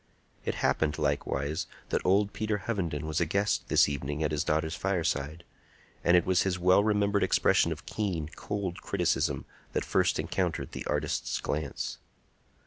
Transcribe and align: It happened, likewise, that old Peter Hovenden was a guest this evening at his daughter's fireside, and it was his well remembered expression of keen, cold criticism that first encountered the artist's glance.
It 0.45 0.55
happened, 0.65 0.97
likewise, 0.97 1.67
that 1.89 2.03
old 2.03 2.33
Peter 2.33 2.57
Hovenden 2.65 3.05
was 3.05 3.21
a 3.21 3.25
guest 3.27 3.67
this 3.67 3.87
evening 3.87 4.23
at 4.23 4.31
his 4.31 4.43
daughter's 4.43 4.73
fireside, 4.73 5.43
and 6.03 6.17
it 6.17 6.25
was 6.25 6.41
his 6.41 6.57
well 6.57 6.83
remembered 6.83 7.21
expression 7.21 7.71
of 7.71 7.85
keen, 7.85 8.27
cold 8.35 8.81
criticism 8.81 9.45
that 9.73 9.85
first 9.85 10.17
encountered 10.17 10.71
the 10.71 10.87
artist's 10.87 11.39
glance. 11.39 11.99